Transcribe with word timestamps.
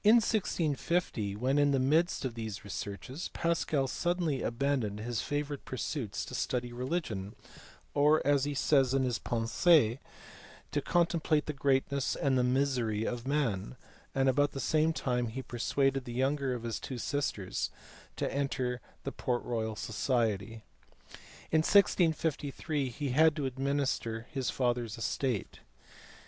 In 0.03 0.17
1G50, 0.17 1.37
when 1.37 1.59
in 1.59 1.69
the 1.69 1.77
midst 1.77 2.25
of 2.25 2.33
these 2.33 2.63
researches, 2.63 3.29
Pascal 3.33 3.85
suddenly 3.87 4.41
abandoned 4.41 4.99
his 5.01 5.21
favourite 5.21 5.63
pursuits 5.63 6.25
to 6.25 6.33
study 6.33 6.73
religion, 6.73 7.35
or 7.93 8.19
as 8.25 8.43
he 8.45 8.55
says 8.55 8.95
in 8.95 9.03
his 9.03 9.19
Pensees 9.19 9.91
u 9.91 9.97
to 10.71 10.81
contemplate 10.81 11.45
the 11.45 11.53
greatness 11.53 12.15
and 12.15 12.35
the 12.35 12.43
misery 12.43 13.05
of 13.05 13.27
man"; 13.27 13.77
and 14.15 14.27
about 14.27 14.53
the 14.53 14.59
same 14.59 14.91
time 14.91 15.27
he 15.27 15.43
persuaded 15.43 16.05
the 16.05 16.13
younger 16.13 16.55
of 16.55 16.63
his 16.63 16.79
two 16.79 16.97
sisters 16.97 17.69
to 18.15 18.33
enter 18.33 18.81
the 19.03 19.11
Port 19.11 19.43
Royal 19.43 19.75
society. 19.75 20.63
In 21.51 21.59
1653 21.59 22.89
he 22.89 23.09
had 23.09 23.35
to 23.35 23.45
administer 23.45 24.25
his 24.31 24.49
father 24.49 24.85
s 24.85 24.97
estate. 24.97 25.59